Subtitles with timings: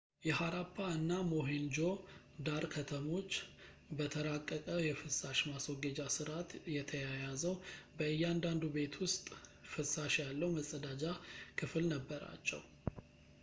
[0.27, 3.33] የሃራፓ እና ሞሄንጆ-ዳሮ ከተሞች
[3.97, 7.55] በተራቀቀ የፍሳሽ ማስወገጃ ስርዓት የተያያዘው
[7.99, 9.23] በእያንዳንዱ ቤት ውስጥ
[9.73, 11.05] ፍላሽ ያለው መጸዳጃ
[11.61, 12.61] ክፍል ነበራቸው